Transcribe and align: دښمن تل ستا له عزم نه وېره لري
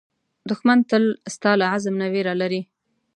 دښمن 0.49 0.79
تل 0.89 1.03
ستا 1.33 1.51
له 1.59 1.65
عزم 1.73 1.95
نه 2.01 2.07
وېره 2.13 2.33
لري 2.41 2.61